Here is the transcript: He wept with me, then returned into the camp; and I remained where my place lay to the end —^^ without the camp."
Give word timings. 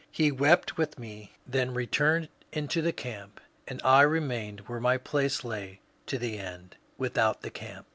He 0.09 0.31
wept 0.31 0.77
with 0.79 0.97
me, 0.97 1.33
then 1.45 1.75
returned 1.75 2.29
into 2.51 2.81
the 2.81 2.91
camp; 2.91 3.39
and 3.67 3.79
I 3.85 4.01
remained 4.01 4.61
where 4.61 4.79
my 4.79 4.97
place 4.97 5.43
lay 5.43 5.79
to 6.07 6.17
the 6.17 6.39
end 6.39 6.71
—^^ 6.71 6.75
without 6.97 7.43
the 7.43 7.51
camp." 7.51 7.85